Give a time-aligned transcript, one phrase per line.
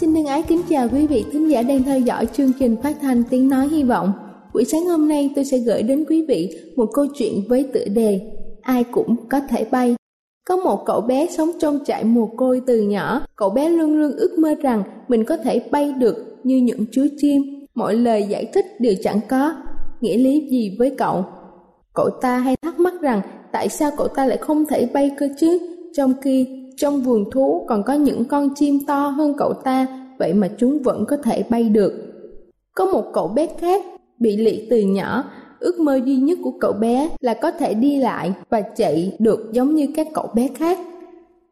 [0.00, 2.96] Xin thân ái kính chào quý vị thính giả đang theo dõi chương trình phát
[3.00, 4.12] thanh tiếng nói hy vọng.
[4.54, 7.84] Buổi sáng hôm nay tôi sẽ gửi đến quý vị một câu chuyện với tựa
[7.84, 8.20] đề
[8.62, 9.96] Ai cũng có thể bay.
[10.48, 14.12] Có một cậu bé sống trong trại mồ côi từ nhỏ, cậu bé luôn luôn
[14.12, 17.42] ước mơ rằng mình có thể bay được như những chú chim.
[17.74, 19.54] Mọi lời giải thích đều chẳng có
[20.00, 21.24] nghĩa lý gì với cậu.
[21.94, 23.20] Cậu ta hay thắc mắc rằng
[23.52, 25.58] tại sao cậu ta lại không thể bay cơ chứ,
[25.92, 29.86] trong khi trong vườn thú còn có những con chim to hơn cậu ta,
[30.18, 31.92] vậy mà chúng vẫn có thể bay được.
[32.74, 33.84] Có một cậu bé khác
[34.18, 35.24] bị liệt từ nhỏ,
[35.60, 39.52] ước mơ duy nhất của cậu bé là có thể đi lại và chạy được
[39.52, 40.78] giống như các cậu bé khác.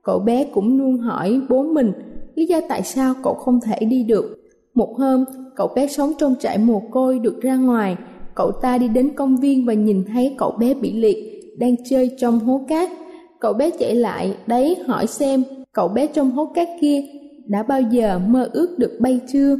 [0.02, 1.92] Cậu bé cũng luôn hỏi bố mình
[2.34, 4.38] lý do tại sao cậu không thể đi được.
[4.74, 5.24] Một hôm,
[5.56, 7.96] cậu bé sống trong trại mồ côi được ra ngoài,
[8.34, 11.16] cậu ta đi đến công viên và nhìn thấy cậu bé bị liệt
[11.58, 12.90] đang chơi trong hố cát
[13.44, 17.02] Cậu bé chạy lại đấy hỏi xem cậu bé trong hố cát kia
[17.46, 19.56] đã bao giờ mơ ước được bay chưa?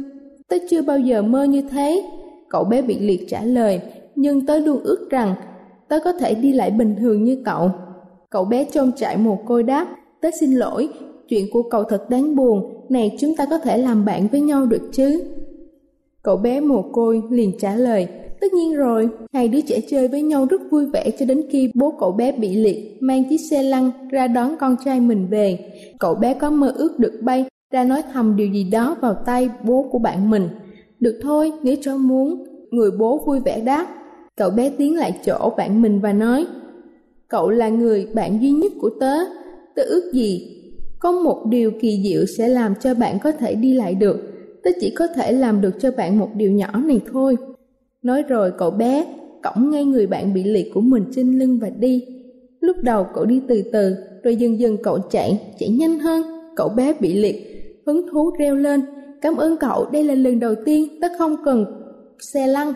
[0.47, 2.03] Tớ chưa bao giờ mơ như thế.
[2.49, 3.81] Cậu bé bị liệt trả lời,
[4.15, 5.35] nhưng tớ luôn ước rằng
[5.87, 7.69] tớ có thể đi lại bình thường như cậu.
[8.29, 9.87] Cậu bé trong trại mồ côi đáp,
[10.21, 10.89] tớ xin lỗi,
[11.27, 14.65] chuyện của cậu thật đáng buồn, này chúng ta có thể làm bạn với nhau
[14.65, 15.23] được chứ?
[16.23, 18.07] Cậu bé mồ côi liền trả lời,
[18.41, 21.71] Tất nhiên rồi, hai đứa trẻ chơi với nhau rất vui vẻ cho đến khi
[21.73, 25.59] bố cậu bé bị liệt, mang chiếc xe lăn ra đón con trai mình về.
[25.99, 29.49] Cậu bé có mơ ước được bay, ra nói thầm điều gì đó vào tay
[29.63, 30.47] bố của bạn mình.
[30.99, 33.87] Được thôi, nếu cháu muốn, người bố vui vẻ đáp.
[34.37, 36.45] Cậu bé tiến lại chỗ bạn mình và nói,
[37.27, 39.15] Cậu là người bạn duy nhất của tớ,
[39.75, 40.61] tớ ước gì?
[40.99, 44.17] Có một điều kỳ diệu sẽ làm cho bạn có thể đi lại được,
[44.63, 47.35] tớ chỉ có thể làm được cho bạn một điều nhỏ này thôi.
[48.05, 49.05] Nói rồi cậu bé
[49.43, 52.05] cõng ngay người bạn bị liệt của mình trên lưng và đi.
[52.59, 56.23] Lúc đầu cậu đi từ từ, rồi dần dần cậu chạy, chạy nhanh hơn.
[56.55, 57.35] Cậu bé bị liệt,
[57.85, 58.81] hứng thú reo lên.
[59.21, 61.65] Cảm ơn cậu, đây là lần đầu tiên tớ không cần
[62.19, 62.73] xe lăn.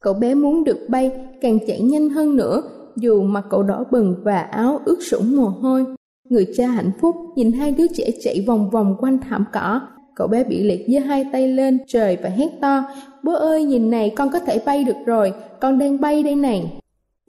[0.00, 2.62] Cậu bé muốn được bay, càng chạy nhanh hơn nữa,
[2.96, 5.84] dù mặt cậu đỏ bừng và áo ướt sũng mồ hôi.
[6.28, 9.80] Người cha hạnh phúc nhìn hai đứa trẻ chạy vòng vòng quanh thảm cỏ,
[10.14, 12.84] Cậu bé bị liệt giơ hai tay lên trời và hét to,
[13.22, 16.72] bố ơi nhìn này con có thể bay được rồi, con đang bay đây này.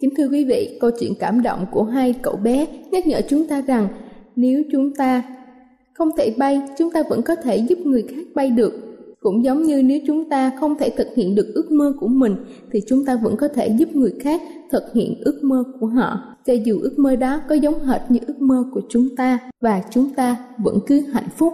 [0.02, 3.48] Kính thưa quý vị, câu chuyện cảm động của hai cậu bé nhắc nhở chúng
[3.48, 3.88] ta rằng
[4.36, 5.24] nếu chúng ta
[5.94, 8.74] không thể bay, chúng ta vẫn có thể giúp người khác bay được.
[9.20, 12.36] Cũng giống như nếu chúng ta không thể thực hiện được ước mơ của mình
[12.72, 14.42] thì chúng ta vẫn có thể giúp người khác
[14.72, 16.20] thực hiện ước mơ của họ.
[16.46, 19.82] Cho dù ước mơ đó có giống hệt như ước mơ của chúng ta và
[19.92, 21.54] chúng ta vẫn cứ hạnh phúc.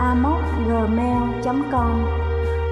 [0.00, 2.06] amocgmail.com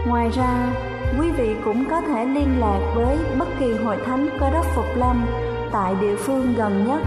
[0.06, 0.72] Ngoài ra,
[1.20, 4.84] quý vị cũng có thể liên lạc với bất kỳ hội thánh cơ đốc Phục
[4.96, 5.26] Lâm
[5.72, 7.00] tại địa phương gần nhất.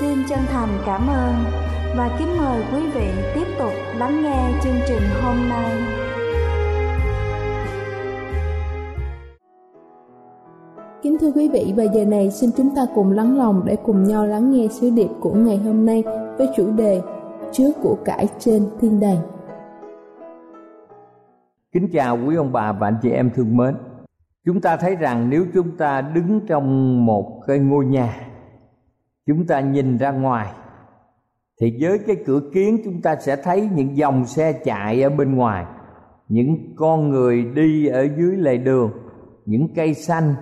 [0.00, 1.34] Xin chân thành cảm ơn
[1.96, 5.72] và kính mời quý vị tiếp tục lắng nghe chương trình hôm nay.
[11.02, 14.04] Kính thưa quý vị, và giờ này xin chúng ta cùng lắng lòng để cùng
[14.04, 16.04] nhau lắng nghe sứ điệp của ngày hôm nay
[16.38, 17.00] với chủ đề
[17.52, 19.18] Chứa của cải trên thiên đàng.
[21.72, 23.74] Kính chào quý ông bà và anh chị em thương mến.
[24.44, 28.28] Chúng ta thấy rằng nếu chúng ta đứng trong một cái ngôi nhà,
[29.26, 30.52] chúng ta nhìn ra ngoài
[31.60, 35.34] thì với cái cửa kiến chúng ta sẽ thấy những dòng xe chạy ở bên
[35.34, 35.66] ngoài,
[36.28, 38.90] những con người đi ở dưới lề đường,
[39.44, 40.34] những cây xanh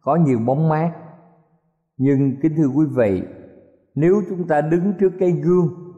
[0.00, 0.92] có nhiều bóng mát.
[1.96, 3.22] Nhưng kính thưa quý vị,
[3.94, 5.89] nếu chúng ta đứng trước cây gương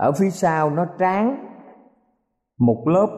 [0.00, 1.46] ở phía sau nó tráng
[2.58, 3.08] một lớp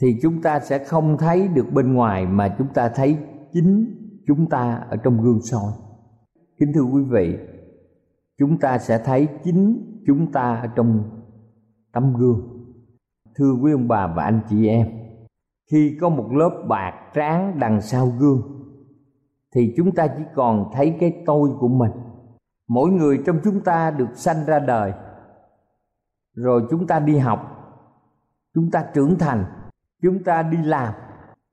[0.00, 3.18] thì chúng ta sẽ không thấy được bên ngoài mà chúng ta thấy
[3.52, 3.86] chính
[4.26, 5.72] chúng ta ở trong gương soi.
[6.58, 7.38] Kính thưa quý vị,
[8.38, 11.02] chúng ta sẽ thấy chính chúng ta ở trong
[11.92, 12.66] tấm gương.
[13.34, 14.88] Thưa quý ông bà và anh chị em,
[15.70, 18.42] khi có một lớp bạc tráng đằng sau gương
[19.54, 21.92] thì chúng ta chỉ còn thấy cái tôi của mình.
[22.68, 24.92] Mỗi người trong chúng ta được sanh ra đời
[26.34, 27.40] rồi chúng ta đi học,
[28.54, 29.44] chúng ta trưởng thành,
[30.02, 30.94] chúng ta đi làm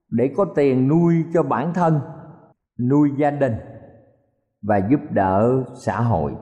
[0.10, 2.00] để có tiền nuôi cho bản thân,
[2.80, 3.54] nuôi gia đình
[4.62, 6.36] và giúp đỡ xã hội.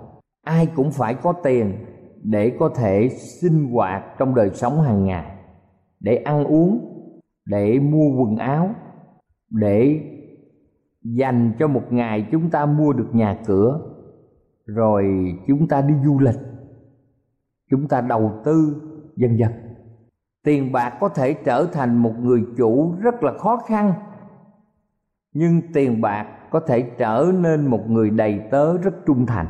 [0.44, 1.86] Ai cũng phải có tiền
[2.24, 5.36] để có thể sinh hoạt trong đời sống hàng ngày,
[6.00, 6.96] để ăn uống,
[7.46, 8.70] để mua quần áo,
[9.50, 10.02] để
[11.04, 13.80] dành cho một ngày chúng ta mua được nhà cửa.
[14.66, 15.06] Rồi
[15.48, 16.49] chúng ta đi du lịch
[17.70, 18.82] chúng ta đầu tư,
[19.16, 19.52] dần dần.
[20.44, 23.94] Tiền bạc có thể trở thành một người chủ rất là khó khăn,
[25.34, 29.48] nhưng tiền bạc có thể trở nên một người đầy tớ rất trung thành.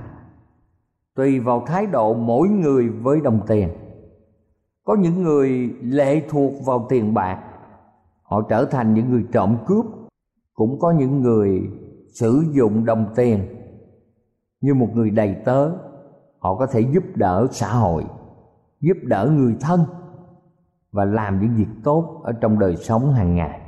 [1.16, 3.70] Tùy vào thái độ mỗi người với đồng tiền.
[4.84, 7.44] Có những người lệ thuộc vào tiền bạc,
[8.24, 9.86] họ trở thành những người trộm cướp.
[10.54, 11.70] Cũng có những người
[12.14, 13.40] sử dụng đồng tiền
[14.62, 15.72] như một người đầy tớ
[16.40, 18.06] họ có thể giúp đỡ xã hội,
[18.80, 19.86] giúp đỡ người thân
[20.92, 23.62] và làm những việc tốt ở trong đời sống hàng ngày.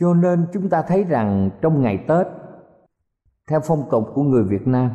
[0.00, 2.26] Cho nên chúng ta thấy rằng trong ngày tết,
[3.50, 4.90] theo phong tục của người việt nam,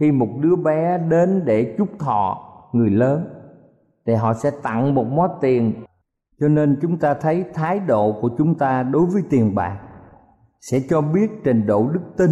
[0.00, 2.38] khi một đứa bé đến để chúc thọ
[2.72, 3.24] người lớn,
[4.06, 5.84] thì họ sẽ tặng một món tiền.
[6.40, 9.80] Cho nên chúng ta thấy thái độ của chúng ta đối với tiền bạc
[10.60, 12.30] sẽ cho biết trình độ đức tin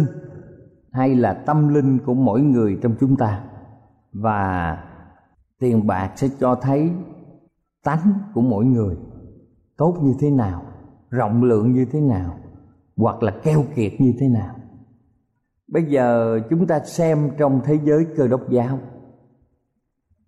[0.97, 3.43] hay là tâm linh của mỗi người trong chúng ta.
[4.13, 4.77] Và
[5.59, 6.91] tiền bạc sẽ cho thấy
[7.83, 8.95] tánh của mỗi người
[9.77, 10.63] tốt như thế nào,
[11.09, 12.37] rộng lượng như thế nào,
[12.95, 14.55] hoặc là keo kiệt như thế nào.
[15.67, 18.79] Bây giờ chúng ta xem trong thế giới cơ đốc giáo.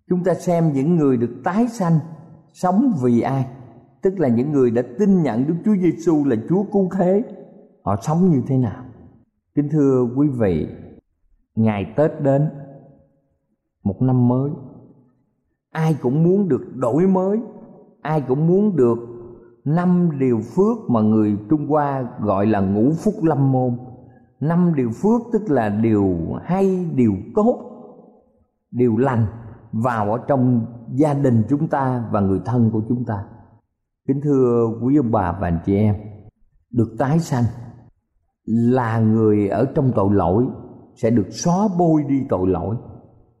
[0.08, 1.98] Chúng ta xem những người được tái sanh
[2.52, 3.46] sống vì ai,
[4.02, 7.22] tức là những người đã tin nhận Đức Chúa Giêsu là Chúa cứu thế,
[7.84, 8.84] họ sống như thế nào
[9.54, 10.66] kính thưa quý vị,
[11.54, 12.50] ngày Tết đến,
[13.84, 14.50] một năm mới,
[15.70, 17.40] ai cũng muốn được đổi mới,
[18.02, 18.98] ai cũng muốn được
[19.64, 23.78] năm điều phước mà người trung hoa gọi là ngũ phúc lâm môn.
[24.40, 27.70] Năm điều phước tức là điều hay, điều tốt,
[28.70, 29.26] điều lành
[29.72, 33.24] vào ở trong gia đình chúng ta và người thân của chúng ta.
[34.08, 35.94] Kính thưa quý ông bà và anh chị em,
[36.70, 37.44] được tái sanh
[38.50, 40.46] là người ở trong tội lỗi
[40.94, 42.76] sẽ được xóa bôi đi tội lỗi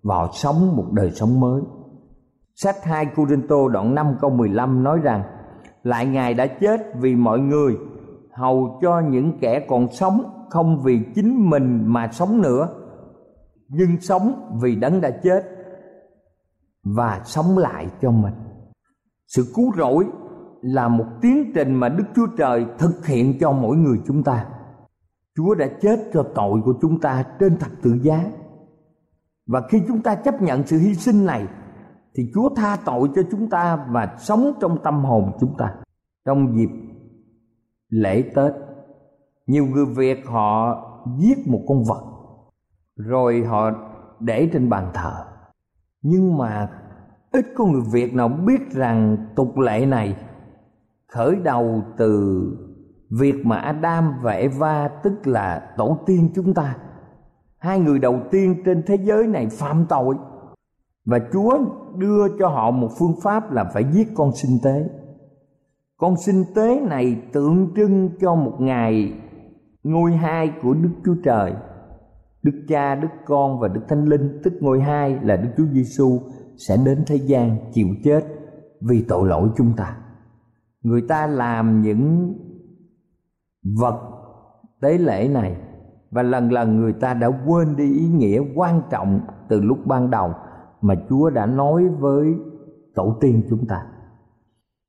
[0.02, 1.62] và sống một đời sống mới.
[2.54, 5.22] Sách 2 culin tô đoạn 5 câu 15 nói rằng,
[5.82, 7.76] Lại Ngài đã chết vì mọi người,
[8.32, 12.68] Hầu cho những kẻ còn sống Không vì chính mình mà sống nữa,
[13.68, 15.44] Nhưng sống vì đấng đã chết
[16.84, 18.34] Và sống lại cho mình.
[19.26, 20.04] Sự cứu rỗi
[20.60, 24.46] là một tiến trình mà Đức Chúa Trời thực hiện cho mỗi người chúng ta.
[25.40, 28.24] Chúa đã chết cho tội của chúng ta trên thập tự giá
[29.46, 31.46] Và khi chúng ta chấp nhận sự hy sinh này,
[32.14, 35.74] thì Chúa tha tội cho chúng ta và sống trong tâm hồn chúng ta
[36.24, 36.68] trong dịp
[37.88, 38.52] lễ Tết.
[39.46, 40.82] Nhiều người Việt họ
[41.18, 42.02] giết một con vật,
[42.96, 43.70] rồi họ
[44.20, 45.24] để trên bàn thờ.
[46.02, 46.70] Nhưng mà
[47.32, 50.16] ít có người Việt nào biết rằng tục lệ này
[51.08, 52.69] khởi đầu từ
[53.10, 56.76] việc mà Adam và Eva tức là tổ tiên chúng ta
[57.58, 60.14] hai người đầu tiên trên thế giới này phạm tội
[61.04, 61.58] và Chúa
[61.96, 64.88] đưa cho họ một phương pháp là phải giết con sinh tế.
[65.96, 69.12] Con sinh tế này tượng trưng cho một ngày
[69.82, 71.52] ngôi hai của Đức Chúa Trời.
[72.42, 76.20] Đức Cha, Đức Con và Đức Thánh Linh, tức ngôi hai là Đức Chúa Giêsu
[76.56, 78.24] sẽ đến thế gian chịu chết
[78.80, 79.96] vì tội lỗi chúng ta.
[80.82, 82.34] Người ta làm những
[83.62, 84.00] vật
[84.80, 85.56] tế lễ này
[86.10, 90.10] và lần lần người ta đã quên đi ý nghĩa quan trọng từ lúc ban
[90.10, 90.34] đầu
[90.80, 92.34] mà Chúa đã nói với
[92.94, 93.86] tổ tiên chúng ta.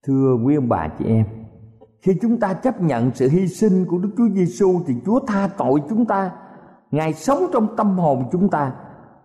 [0.08, 1.25] Thưa quý ông bà chị em,
[2.01, 5.50] khi chúng ta chấp nhận sự hy sinh của Đức Chúa Giêsu thì Chúa tha
[5.58, 6.32] tội chúng ta.
[6.92, 8.74] Ngài sống trong tâm hồn chúng ta.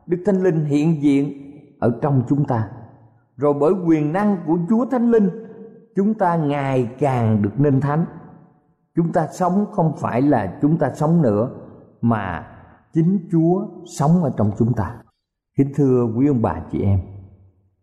[0.07, 1.33] Đức Thánh Linh hiện diện
[1.79, 2.69] ở trong chúng ta.
[3.37, 5.31] Rồi bởi quyền năng của Chúa Thánh Linh,
[5.97, 8.05] chúng ta ngày càng được nên thánh.
[8.97, 11.51] Chúng ta sống không phải là chúng ta sống nữa
[12.01, 12.49] mà
[12.93, 13.67] chính Chúa
[13.99, 14.97] sống ở trong chúng ta.
[15.57, 17.01] Kính thưa quý ông bà chị em,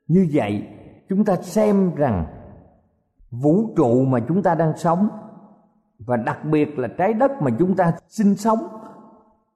[0.08, 0.68] như vậy
[1.10, 2.26] chúng ta xem rằng
[3.32, 5.08] vũ trụ mà chúng ta đang sống
[6.00, 8.60] và đặc biệt là trái đất mà chúng ta sinh sống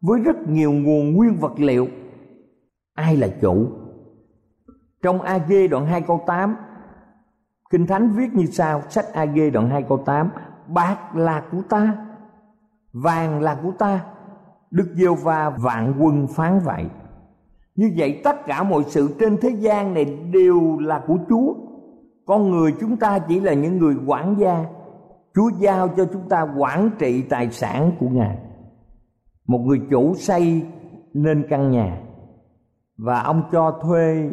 [0.02, 1.88] với rất nhiều nguồn nguyên vật liệu
[2.94, 3.68] ai là chủ
[5.02, 6.56] trong AG đoạn 2 câu 8
[7.70, 10.30] Kinh Thánh viết như sau Sách AG đoạn 2 câu 8
[10.68, 11.98] Bạc là của ta,
[12.94, 14.06] Vàng là của ta,
[14.72, 16.86] Đức Giêsu va vạn quân phán vậy.
[17.76, 21.54] Như vậy tất cả mọi sự trên thế gian này đều là của Chúa.
[22.26, 24.66] Con người chúng ta chỉ là những người quản gia.
[25.36, 28.38] Chúa giao cho chúng ta quản trị tài sản của ngài.
[29.48, 30.66] Một người chủ xây
[31.14, 32.02] nên căn nhà,
[32.98, 34.30] và ông cho thuê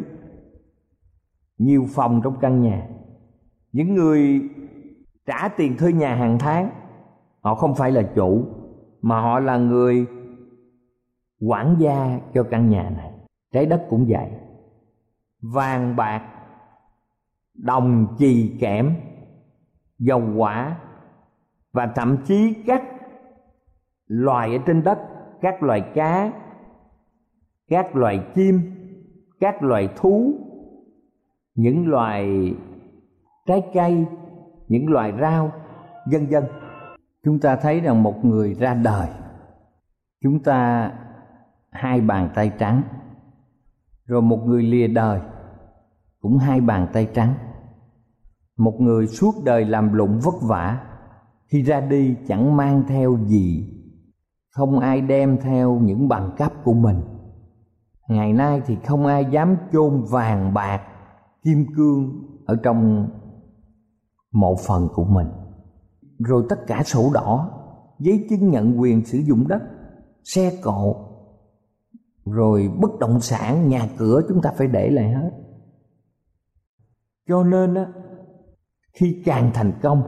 [1.57, 2.87] nhiều phòng trong căn nhà.
[3.71, 4.41] Những người
[5.25, 6.69] trả tiền thuê nhà hàng tháng.
[7.41, 8.45] Họ không phải là chủ,
[9.01, 10.05] mà họ là người
[11.41, 13.11] quản gia cho căn nhà này.
[13.51, 14.31] Trái đất cũng vậy.
[15.41, 16.21] Vàng bạc,
[17.53, 18.93] đồng chì kẽm,
[19.99, 20.77] dầu quả
[21.73, 22.83] và thậm chí các
[24.07, 24.99] loài ở trên đất,
[25.41, 26.31] các loài cá,
[27.67, 28.61] các loài chim,
[29.39, 30.33] các loài thú,
[31.55, 32.53] những loài
[33.45, 34.05] trái cây
[34.67, 35.51] những loài rau,
[36.11, 36.43] vân vân.
[37.25, 39.07] Chúng ta thấy rằng một người ra đời,
[40.23, 40.91] chúng ta
[41.71, 42.81] hai bàn tay trắng.
[44.05, 45.19] Rồi một người lìa đời,
[46.21, 47.33] cũng hai bàn tay trắng.
[48.57, 50.79] Một người suốt đời làm lụng vất vả,
[51.47, 53.73] khi ra đi chẳng mang theo gì,
[54.55, 57.01] không ai đem theo những bằng cấp của mình.
[58.07, 60.81] Ngày nay thì không ai dám chôn vàng bạc,
[61.43, 63.09] kim cương ở trong
[64.35, 65.27] một phần của mình.
[66.19, 67.51] Rồi tất cả sổ đỏ,
[67.99, 69.61] giấy chứng nhận quyền sử dụng đất,
[70.23, 70.95] xe cộ,
[72.25, 75.31] rồi bất động sản, nhà cửa chúng ta phải để lại hết.
[77.27, 77.87] Cho nên á,
[78.93, 80.03] khi càng thành công,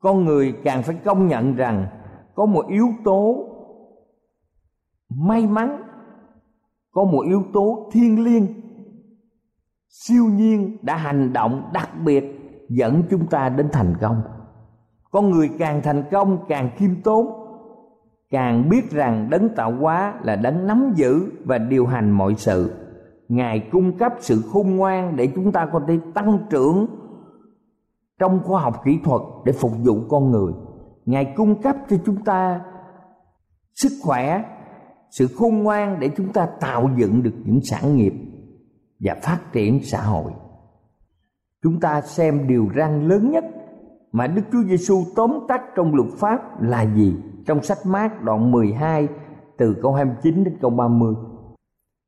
[0.00, 1.86] con người càng phải công nhận rằng
[2.34, 3.44] có một yếu tố
[5.08, 5.82] may mắn,
[6.90, 8.46] có một yếu tố thiêng liêng,
[9.88, 12.37] siêu nhiên đã hành động đặc biệt
[12.68, 14.22] dẫn chúng ta đến thành công.
[15.10, 17.26] Con người càng thành công, càng khiêm tốn,
[18.30, 22.74] càng biết rằng đấng tạo hóa là đấng nắm giữ và điều hành mọi sự.
[23.28, 26.86] Ngài cung cấp sự khôn ngoan để chúng ta có thể tăng trưởng
[28.18, 30.52] trong khoa học kỹ thuật để phục vụ con người.
[31.06, 32.60] Ngài cung cấp cho chúng ta
[33.74, 34.44] sức khỏe,
[35.10, 38.12] sự khôn ngoan để chúng ta tạo dựng được những sản nghiệp
[39.00, 40.32] và phát triển xã hội
[41.62, 43.44] chúng ta xem điều răn lớn nhất
[44.12, 47.16] mà Đức Chúa Giêsu tóm tắt trong luật pháp là gì?
[47.46, 49.08] Trong sách Mát đoạn 12
[49.58, 51.14] từ câu 29 đến câu 30.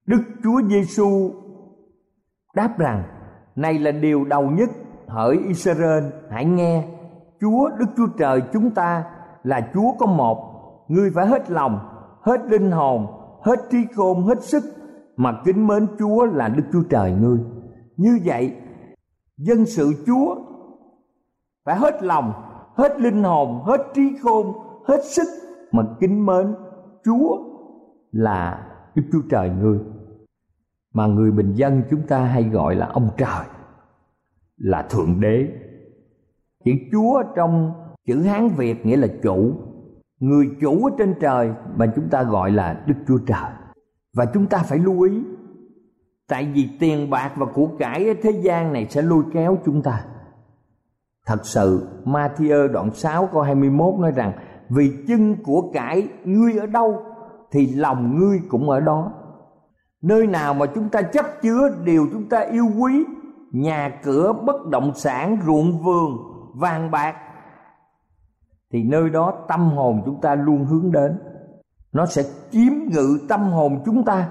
[0.06, 1.30] Đức Chúa Giêsu
[2.54, 3.02] đáp rằng:
[3.56, 4.70] "Này là điều đầu nhất
[5.06, 6.84] hỡi Israel, hãy nghe,
[7.40, 9.04] Chúa Đức Chúa Trời chúng ta
[9.42, 10.38] là Chúa có một,
[10.88, 11.78] ngươi phải hết lòng,
[12.22, 13.06] hết linh hồn,
[13.42, 14.64] hết trí khôn, hết sức
[15.16, 17.38] mà kính mến Chúa là Đức Chúa Trời ngươi.
[17.96, 18.56] Như vậy,
[19.40, 20.36] dân sự Chúa.
[21.64, 22.32] Phải hết lòng,
[22.76, 24.52] hết linh hồn, hết trí khôn,
[24.86, 25.28] hết sức
[25.72, 26.54] mà kính mến
[27.04, 27.38] Chúa
[28.12, 29.78] là Đức Chúa Trời ngươi.
[30.94, 33.46] Mà người bình dân chúng ta hay gọi là ông trời
[34.56, 35.48] là thượng đế.
[36.64, 37.72] Chữ chúa trong
[38.06, 39.52] chữ hán việt nghĩa là chủ
[40.20, 43.50] người chủ ở trên trời mà chúng ta gọi là đức chúa trời.
[44.16, 45.22] Và chúng ta phải lưu ý
[46.30, 49.82] tại vì tiền bạc và của cải ở thế gian này sẽ lôi kéo chúng
[49.82, 50.04] ta.
[51.26, 54.32] Thật sự, Matthew đoạn 6 câu 21 nói rằng,
[54.68, 57.02] vì chân của cải ngươi ở đâu,
[57.50, 59.12] thì lòng ngươi cũng ở đó.
[60.02, 63.04] Nơi nào mà chúng ta chấp chứa điều chúng ta yêu quý,
[63.52, 66.16] nhà cửa bất động sản, ruộng vườn,
[66.54, 67.16] vàng bạc,
[68.72, 71.18] thì nơi đó tâm hồn chúng ta luôn hướng đến.
[71.92, 74.28] Nó sẽ chiếm ngự tâm hồn chúng ta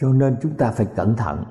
[0.00, 1.44] cho nên chúng ta phải cẩn thận.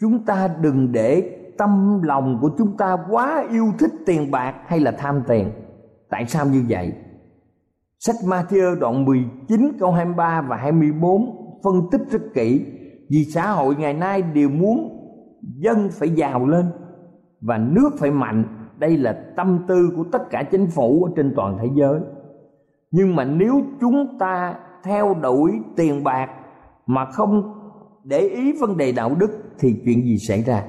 [0.00, 4.80] Chúng ta đừng để tâm lòng của chúng ta quá yêu thích tiền bạc hay
[4.80, 5.50] là tham tiền.
[6.10, 6.92] Tại sao như vậy?
[7.98, 12.66] Sách Matthew đoạn 19 câu 23 và 24 phân tích rất kỹ
[13.10, 14.94] vì xã hội ngày nay đều muốn
[15.42, 16.66] dân phải giàu lên
[17.40, 18.44] và nước phải mạnh.
[18.78, 22.00] Đây là tâm tư của tất cả chính phủ ở trên toàn thế giới.
[22.90, 26.30] Nhưng mà nếu chúng ta theo đuổi tiền bạc
[26.86, 27.57] mà không
[28.08, 30.64] để ý vấn đề đạo đức thì chuyện gì xảy ra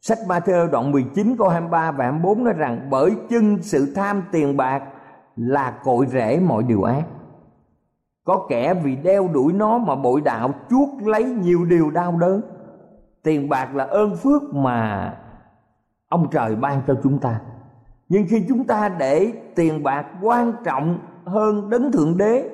[0.00, 4.56] Sách Ma-thơ đoạn 19 câu 23 và 24 nói rằng bởi chân sự tham tiền
[4.56, 4.82] bạc
[5.36, 7.02] là cội rễ mọi điều ác.
[8.24, 12.40] Có kẻ vì đeo đuổi nó mà bội đạo chuốc lấy nhiều điều đau đớn.
[13.22, 15.14] Tiền bạc là ơn phước mà
[16.08, 17.40] ông trời ban cho chúng ta.
[18.08, 22.50] Nhưng khi chúng ta để tiền bạc quan trọng hơn đấng thượng đế,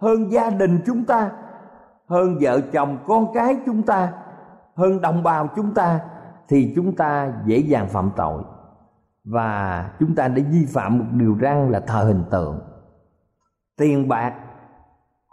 [0.00, 1.30] hơn gia đình chúng ta,
[2.10, 4.12] hơn vợ chồng con cái chúng ta,
[4.74, 6.00] hơn đồng bào chúng ta
[6.48, 8.42] thì chúng ta dễ dàng phạm tội.
[9.24, 12.60] Và chúng ta đã vi phạm một điều răn là thờ hình tượng.
[13.76, 14.34] Tiền bạc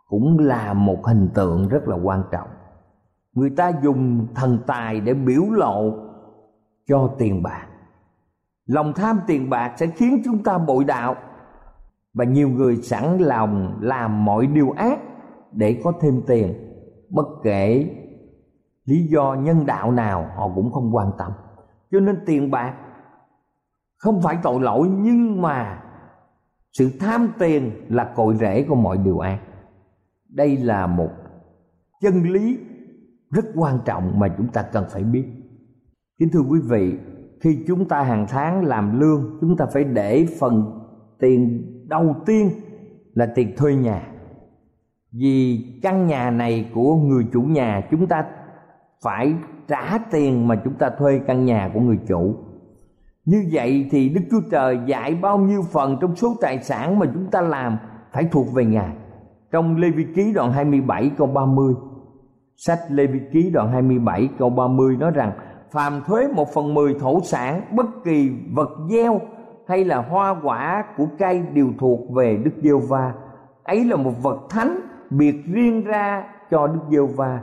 [0.08, 2.48] cũng là một hình tượng rất là quan trọng.
[3.34, 5.92] Người ta dùng thần tài để biểu lộ
[6.88, 7.68] cho tiền bạc.
[8.66, 11.16] Lòng tham tiền bạc sẽ khiến chúng ta bội đạo.
[12.14, 15.00] Và nhiều người sẵn lòng làm mọi điều ác
[15.52, 16.67] để có thêm tiền
[17.10, 17.90] bất kể
[18.86, 21.32] lý do nhân đạo nào, họ cũng không quan tâm.
[21.92, 22.74] Cho nên tiền bạc
[23.98, 25.84] không phải tội lỗi, nhưng mà
[26.72, 29.40] sự tham tiền là cội rễ của mọi điều ác.
[30.30, 31.10] Đây là một
[32.02, 32.60] chân lý
[33.32, 35.26] rất quan trọng mà chúng ta cần phải biết.
[36.20, 36.98] Kính thưa quý vị,
[37.42, 40.80] khi chúng ta hàng tháng làm lương, chúng ta phải để phần
[41.20, 42.50] tiền đầu tiên
[43.14, 44.14] là tiền thuê nhà
[45.20, 48.26] vì căn nhà này của người chủ nhà chúng ta
[49.04, 49.34] phải
[49.68, 52.36] trả tiền mà chúng ta thuê căn nhà của người chủ
[53.28, 57.06] như vậy thì Đức Chúa Trời dạy bao nhiêu phần trong số tài sản mà
[57.14, 57.78] chúng ta làm
[58.14, 58.96] phải thuộc về Ngài.
[59.52, 61.74] Trong Lê Vi Ký đoạn 27 câu 30,
[62.56, 65.32] sách Lê Vi Ký đoạn 27 câu 30 nói rằng
[65.72, 69.22] phàm thuế một phần mười thổ sản bất kỳ vật gieo
[69.68, 73.14] hay là hoa quả của cây đều thuộc về Đức giê va
[73.64, 77.42] ấy là một vật thánh biệt riêng ra cho Đức Giêsu va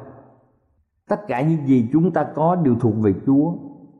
[1.08, 3.52] tất cả những gì chúng ta có đều thuộc về Chúa.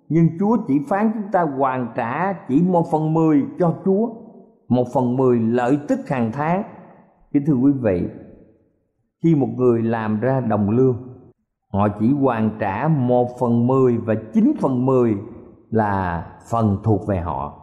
[0.08, 4.08] Nhưng Chúa chỉ phán chúng ta hoàn trả chỉ một phần mười cho Chúa,
[4.68, 6.62] một phần mười lợi tức hàng tháng.
[7.32, 8.08] Kính thưa quý vị,
[9.22, 10.96] khi một người làm ra đồng lương,
[11.72, 15.16] họ chỉ hoàn trả một phần mười và chín phần mười
[15.70, 17.60] là phần thuộc về họ.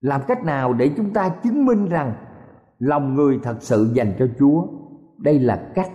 [0.00, 2.12] Làm cách nào để chúng ta chứng minh rằng
[2.78, 4.66] lòng người thật sự dành cho chúa?
[5.22, 5.90] Đây là cách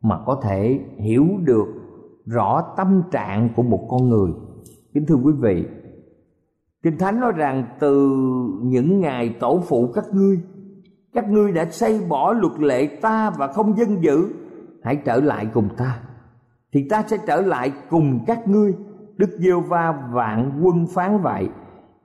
[0.00, 1.66] mà có thể hiểu được
[2.26, 4.30] rõ tâm trạng của một con người.
[4.94, 5.66] Kính thưa quý vị,
[6.82, 8.16] kinh thánh nói rằng từ
[8.62, 10.40] những ngày tổ phụ các ngươi
[11.16, 14.28] các ngươi đã xây bỏ luật lệ ta và không dân giữ
[14.82, 16.00] hãy trở lại cùng ta.
[16.72, 18.74] Thì ta sẽ trở lại cùng các ngươi.
[19.16, 21.48] Đức giêsu va vạn quân phán vậy.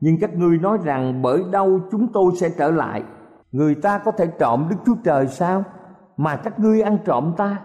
[0.01, 3.03] Nhưng các ngươi nói rằng bởi đâu chúng tôi sẽ trở lại?
[3.51, 5.63] Người ta có thể trộm đức chúa trời sao?
[6.17, 7.58] Mà các ngươi ăn trộm ta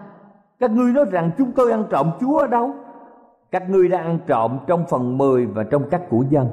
[0.59, 2.71] các ngươi nói rằng chúng tôi ăn trộm Chúa ở đâu?
[3.51, 6.49] Các ngươi đã ăn trộm trong phần mười và trong các của dân.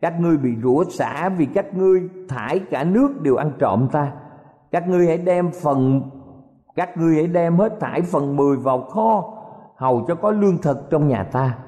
[0.00, 4.12] Các ngươi bị rủa xả vì các ngươi thải cả nước đều ăn trộm ta.
[4.70, 6.02] Các ngươi hãy đem phần,
[6.74, 9.24] các ngươi hãy đem hết thải phần mười vào kho,
[9.76, 11.58] hầu cho có lương thực trong nhà ta.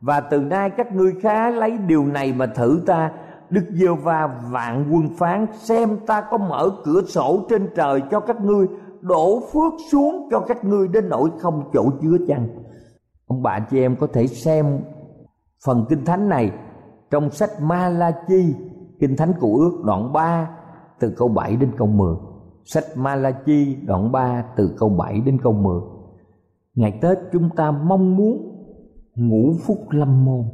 [0.00, 3.10] Và từ nay các ngươi khá lấy điều này mà thử ta
[3.50, 8.20] Đức giê va vạn quân phán xem ta có mở cửa sổ trên trời cho
[8.20, 8.66] các ngươi
[9.02, 12.48] đổ phước xuống cho các ngươi đến nỗi không chỗ chứa chăng?
[13.26, 14.80] Ông bà chị em có thể xem
[15.64, 16.52] phần kinh thánh này
[17.10, 18.54] trong sách Ma La Chi
[19.00, 20.50] kinh thánh cụ ước đoạn 3
[21.00, 22.16] từ câu 7 đến câu 10
[22.64, 25.80] sách Ma La Chi đoạn 3 từ câu 7 đến câu 10
[26.74, 28.52] ngày Tết chúng ta mong muốn
[29.14, 30.44] ngũ phúc lâm môn.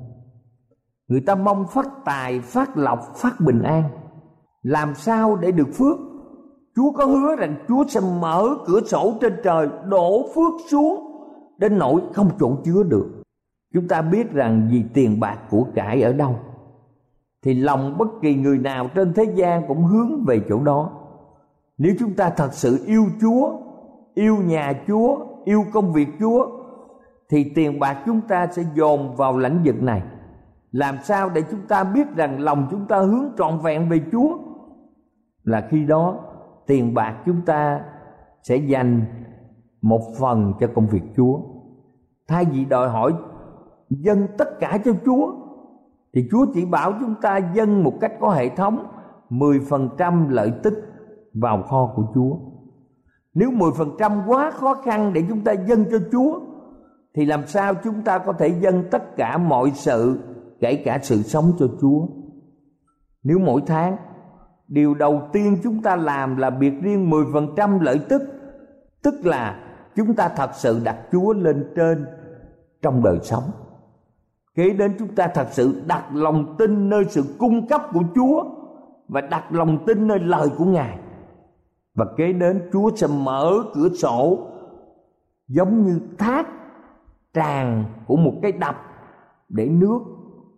[1.08, 3.84] Người ta mong phát tài, phát lộc, phát bình an.
[4.62, 5.98] Làm sao để được phước?
[6.78, 11.04] Chúa có hứa rằng Chúa sẽ mở cửa sổ trên trời đổ phước xuống
[11.58, 13.22] đến nỗi không chỗ chứa được.
[13.74, 16.36] Chúng ta biết rằng vì tiền bạc của cải ở đâu
[17.42, 20.90] thì lòng bất kỳ người nào trên thế gian cũng hướng về chỗ đó.
[21.78, 23.52] Nếu chúng ta thật sự yêu Chúa,
[24.14, 26.46] yêu nhà chúa yêu công việc chúa
[27.30, 30.02] thì tiền bạc chúng ta sẽ dồn vào lãnh vực này
[30.72, 34.38] làm sao để chúng ta biết rằng lòng chúng ta hướng trọn vẹn về chúa
[35.44, 36.16] là khi đó
[36.68, 37.80] tiền bạc chúng ta
[38.42, 39.04] sẽ dành
[39.82, 41.40] một phần cho công việc chúa.
[42.28, 43.12] Thay vì đòi hỏi
[43.90, 45.34] dân tất cả cho chúa,
[46.14, 48.86] thì chúa chỉ bảo chúng ta dâng một cách có hệ thống
[49.30, 50.74] 10% lợi tức
[51.34, 52.36] vào kho của chúa.
[53.34, 56.40] Nếu 10% quá khó khăn để chúng ta dâng cho chúa,
[57.14, 60.18] thì làm sao chúng ta có thể dâng tất cả mọi sự,
[60.60, 62.06] kể cả sự sống cho chúa?
[63.22, 63.96] Nếu mỗi tháng
[64.68, 68.22] điều đầu tiên chúng ta làm là biệt riêng 10% lợi tức.
[69.02, 69.60] Tức là
[69.96, 72.06] chúng ta thật sự đặt chúa lên trên
[72.82, 73.44] trong đời sống.
[74.54, 78.44] Kế đến chúng ta thật sự đặt lòng tin nơi sự cung cấp của chúa
[79.08, 80.98] và đặt lòng tin nơi lời của ngài.
[81.94, 84.38] Và kế đến chúa sẽ mở cửa sổ
[85.48, 86.48] giống như thác
[87.34, 88.76] tràn của một cái đập
[89.48, 89.98] để nước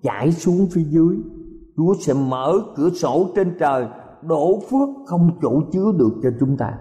[0.02, 1.16] chảy xuống phía dưới
[1.80, 3.86] chúa sẽ mở cửa sổ trên trời,
[4.22, 6.78] đổ phước không chỗ chứa được cho chúng ta.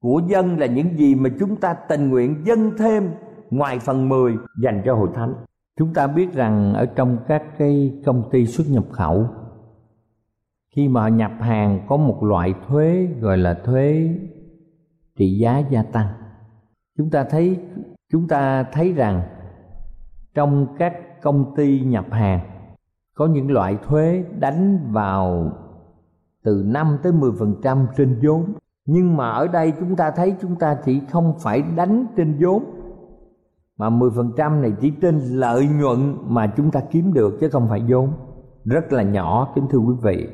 [0.00, 3.10] Của dân là những gì mà chúng ta tình nguyện dâng thêm
[3.50, 5.34] ngoài phần 10 dành cho hội thánh.
[5.78, 9.26] Chúng ta biết rằng ở trong các cái công ty xuất nhập khẩu,
[10.76, 14.10] khi mà nhập hàng có một loại thuế gọi là thuế
[15.18, 16.08] trị giá gia tăng.
[16.98, 17.58] Chúng ta thấy,
[18.12, 19.22] chúng ta thấy rằng
[20.34, 22.55] trong các công ty nhập hàng
[23.16, 25.50] có những loại thuế đánh vào
[26.44, 28.52] từ 5 tới 10% trên vốn.
[28.86, 32.64] Nhưng mà ở đây chúng ta thấy chúng ta chỉ không phải đánh trên vốn,
[33.76, 37.82] mà 10% này chỉ trên lợi nhuận mà chúng ta kiếm được chứ không phải
[37.88, 38.12] vốn.
[38.64, 40.28] Rất là nhỏ, kính thưa quý vị.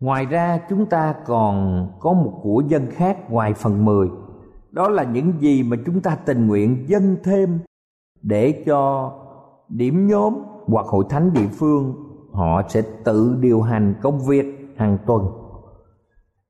[0.00, 4.08] Ngoài ra, chúng ta còn có một của dân khác ngoài phần 10
[4.70, 7.58] Đó là những gì mà chúng ta tình nguyện dâng thêm
[8.22, 9.12] Để cho
[9.68, 10.34] điểm nhóm
[10.70, 15.24] hoặc hội thánh địa phương Họ sẽ tự điều hành công việc hàng tuần.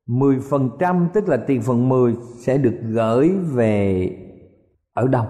[0.08, 4.10] 10% tức là tiền phần 10 sẽ được gửi về
[4.94, 5.24] ở đâu?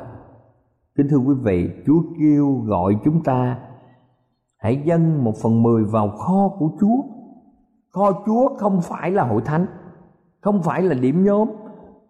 [0.96, 3.59] Kính thưa quý vị, Chúa kêu gọi chúng ta
[4.59, 7.03] hãy dâng một phần mười vào kho của Chúa.
[7.90, 9.66] Kho chúa không phải là hội thánh
[10.40, 11.48] không phải là điểm nhóm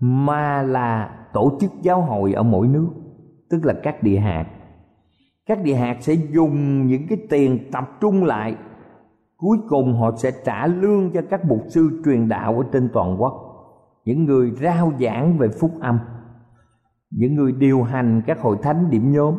[0.00, 2.88] mà là tổ chức giáo hội ở mỗi nước
[3.50, 4.46] tức là các địa hạt
[5.50, 8.56] các địa hạt sẽ dùng những cái tiền tập trung lại.
[9.36, 13.22] Cuối cùng họ sẽ trả lương cho các mục sư truyền đạo ở trên toàn
[13.22, 13.32] quốc.
[14.04, 15.98] Những người rao giảng về phúc âm.
[17.10, 19.34] Những người điều hành các hội thánh điểm nhóm.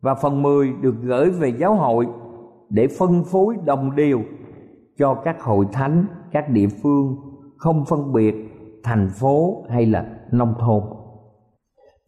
[0.00, 2.06] Và phần 10 được gửi về giáo hội
[2.70, 4.20] để phân phối đồng đều
[4.98, 7.16] cho các hội thánh, các địa phương
[7.56, 8.34] không phân biệt,
[8.84, 10.82] thành phố hay là nông thôn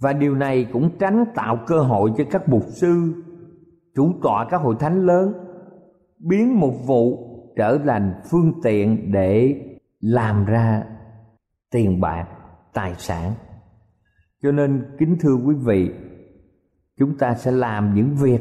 [0.01, 3.23] và điều này cũng tránh tạo cơ hội cho các mục sư,
[3.95, 5.33] chủ tọa các hội thánh lớn,
[6.19, 9.61] biến một vụ trở thành phương tiện để
[10.01, 10.85] làm ra
[11.71, 12.27] tiền bạc,
[12.75, 13.33] tài sản
[14.43, 15.91] cho nên, kính thưa quý vị,
[16.99, 18.41] chúng ta sẽ làm những việc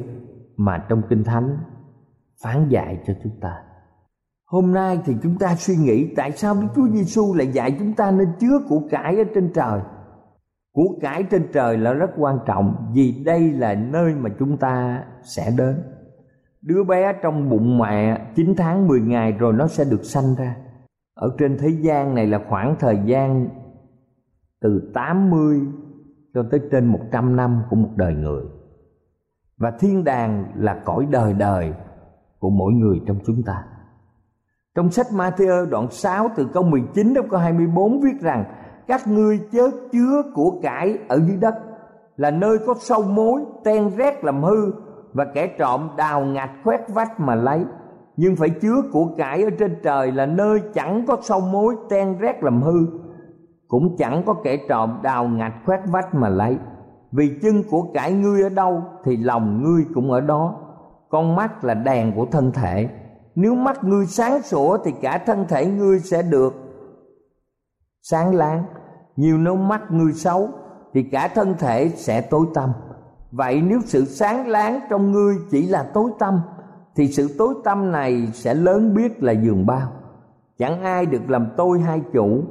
[0.57, 1.57] mà trong kinh thánh
[2.43, 3.63] phán dạy cho chúng ta
[4.49, 7.93] Hôm nay thì chúng ta suy nghĩ tại sao Đức Chúa Giêsu lại dạy chúng
[7.93, 9.81] ta nên chứa của cải ở trên trời.
[10.79, 15.03] Của cải trên trời là rất quan trọng vì đây là nơi mà chúng ta
[15.23, 15.83] sẽ đến.
[16.61, 20.55] Đứa bé trong bụng mẹ 9 tháng 10 ngày rồi nó sẽ được sanh ra.
[21.13, 23.49] Ở trên thế gian này là khoảng thời gian
[24.61, 25.61] từ 80
[26.33, 28.43] cho tới trên 100 năm của một đời người.
[29.57, 31.73] Và thiên đàng là cõi đời đời
[32.39, 33.63] của mỗi người trong chúng ta.
[34.75, 38.45] Trong sách Matthew đoạn 6 từ câu 19 đến câu 24 viết rằng
[38.89, 41.55] các ngươi chớ chứa của cải ở dưới đất,
[42.17, 44.71] là nơi có sâu mối, ten rét làm hư,
[45.13, 47.65] và kẻ trộm đào ngạch khoét vách mà lấy.
[48.17, 52.17] Nhưng phải chứa của cải ở trên trời là nơi chẳng có sâu mối, ten
[52.19, 52.85] rét làm hư.
[53.67, 56.57] Cũng chẳng có kẻ trộm đào ngạch khoét vách mà lấy.
[57.11, 60.55] Vì chân của cải ngươi ở đâu, thì lòng ngươi cũng ở đó.
[61.09, 62.89] Con mắt là đèn của thân thể.
[63.35, 66.53] Nếu mắt ngươi sáng sủa, thì cả thân thể ngươi sẽ được
[68.01, 68.63] sáng láng
[69.19, 70.49] nhiều nếu mắt người xấu,
[70.93, 72.69] thì cả thân thể sẽ tối tăm.
[73.31, 76.39] Vậy nếu sự sáng láng trong ngươi chỉ là tối tăm,
[76.95, 79.91] thì sự tối tăm này sẽ lớn biết là giường bao.
[80.57, 82.43] Chẳng ai được làm tôi hai chủ,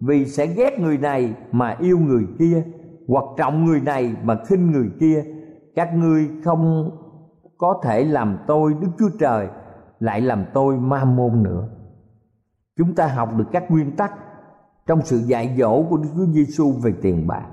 [0.00, 2.62] vì sẽ ghét người này mà yêu người kia,
[3.08, 5.24] hoặc trọng người này mà khinh người kia.
[5.74, 6.90] Các ngươi không
[7.58, 9.48] có thể làm tôi đức chúa trời,
[10.00, 11.68] lại làm tôi ma môn nữa.
[12.78, 14.12] Chúng ta học được các nguyên tắc
[14.86, 17.46] trong sự dạy dỗ của Đức Chúa Giêsu về tiền bạc.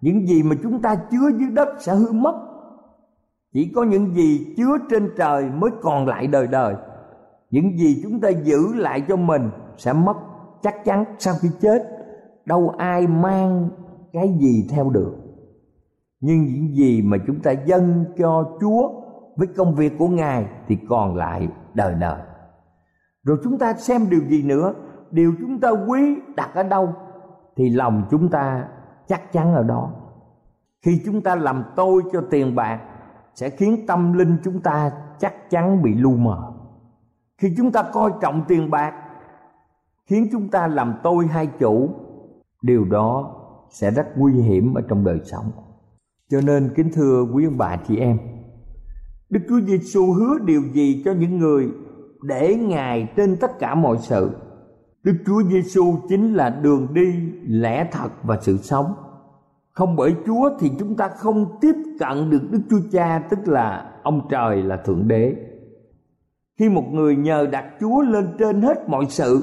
[0.00, 2.34] Những gì mà chúng ta chứa dưới đất sẽ hư mất.
[3.52, 6.74] Chỉ có những gì chứa trên trời mới còn lại đời đời.
[7.50, 10.16] Những gì chúng ta giữ lại cho mình sẽ mất,
[10.62, 11.82] chắc chắn sau khi chết.
[12.46, 13.68] Đâu ai mang
[14.12, 15.14] cái gì theo được.
[16.20, 18.90] Nhưng những gì mà chúng ta dâng cho Chúa
[19.36, 22.20] với công việc của Ngài thì còn lại đời đời.
[23.24, 24.74] Rồi chúng ta xem điều gì nữa
[25.14, 26.94] điều chúng ta quý đặt ở đâu,
[27.56, 28.68] thì lòng chúng ta
[29.08, 29.90] chắc chắn ở đó.
[30.82, 32.80] Khi chúng ta làm tôi cho tiền bạc,
[33.34, 36.52] sẽ khiến tâm linh chúng ta chắc chắn bị lu mờ.
[37.38, 38.94] Khi chúng ta coi trọng tiền bạc,
[40.06, 41.88] khiến chúng ta làm tôi hai chủ,
[42.62, 43.34] điều đó
[43.70, 45.50] sẽ rất nguy hiểm ở trong đời sống.
[46.30, 48.18] Cho nên, kính thưa quý ông bà chị em,
[49.30, 51.68] đức chúa giêsu hứa điều gì cho những người
[52.22, 54.30] để ngài trên tất cả mọi sự?
[55.04, 57.14] Đức Chúa Giêsu chính là đường đi,
[57.46, 58.94] lẽ thật và sự sống.
[59.70, 63.92] Không bởi Chúa thì chúng ta không tiếp cận được Đức Chúa Cha tức là
[64.02, 65.36] ông trời là thượng đế.
[66.58, 69.42] Khi một người nhờ đặt Chúa lên trên hết mọi sự,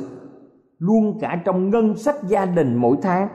[0.80, 3.28] luôn cả trong ngân sách gia đình mỗi tháng,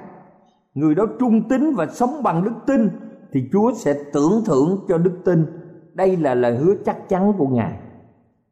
[0.75, 2.89] người đó trung tín và sống bằng đức tin
[3.33, 5.47] thì Chúa sẽ tưởng thưởng cho đức tin.
[5.95, 7.73] Đây là lời hứa chắc chắn của Ngài.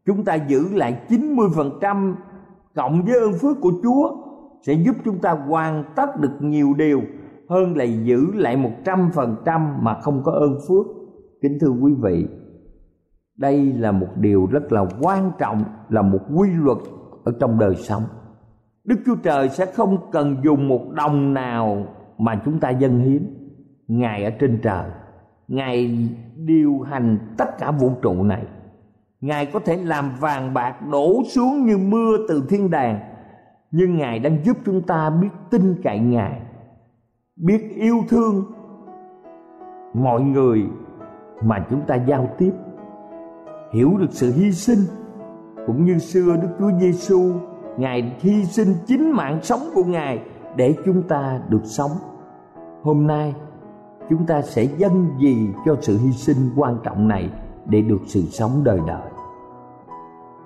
[0.06, 2.14] Chúng ta giữ lại 90%
[2.74, 4.16] cộng với ơn phước của Chúa,
[4.66, 7.00] sẽ giúp chúng ta hoàn tất được nhiều điều,
[7.48, 10.86] hơn là giữ lại một trăm phần trăm mà không có ơn phước.
[11.42, 12.28] Kính thưa quý vị,
[13.36, 16.78] đây là một điều rất là quan trọng, là một quy luật
[17.24, 18.02] ở trong đời sống.
[18.84, 21.86] Đức chúa trời sẽ không cần dùng một đồng nào
[22.18, 23.34] mà chúng ta dâng hiến.
[23.88, 24.90] Ngài ở trên trời,
[25.48, 28.46] ngài điều hành tất cả vũ trụ này.
[29.24, 33.00] Ngài có thể làm vàng bạc đổ xuống như mưa từ thiên đàng.
[33.70, 36.40] Nhưng Ngài đang giúp chúng ta biết tin cậy Ngài,
[37.36, 38.44] Biết yêu thương
[39.94, 40.62] mọi người
[41.42, 42.52] mà chúng ta giao tiếp,
[43.72, 44.78] Hiểu được sự hy sinh.
[45.66, 47.32] Cũng như xưa Đức Chúa Giêsu
[47.76, 50.22] Ngài hy sinh chính mạng sống của Ngài
[50.56, 51.90] Để chúng ta được sống.
[52.82, 53.34] Hôm nay,
[54.10, 57.30] chúng ta sẽ dâng gì cho sự hy sinh quan trọng này
[57.66, 59.13] để được sự sống đời đời?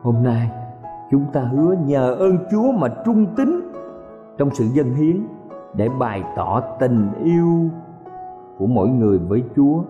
[0.02, 0.50] Hôm nay,
[1.10, 3.60] chúng ta hứa nhờ ơn chúa mà trung tín
[4.38, 5.26] trong sự dân hiến
[5.74, 7.70] để bày tỏ tình yêu
[8.58, 9.82] của mỗi người với chúa.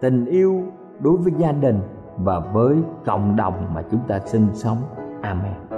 [0.00, 0.62] Tình yêu
[1.00, 1.80] đối với gia đình
[2.16, 4.78] và với cộng đồng mà chúng ta sinh sống.
[5.22, 5.77] Amen.